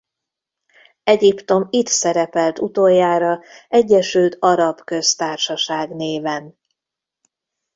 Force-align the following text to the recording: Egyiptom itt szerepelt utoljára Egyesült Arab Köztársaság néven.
Egyiptom 1.03 1.67
itt 1.69 1.87
szerepelt 1.87 2.59
utoljára 2.59 3.39
Egyesült 3.67 4.35
Arab 4.39 4.83
Köztársaság 4.83 5.95
néven. 5.95 6.57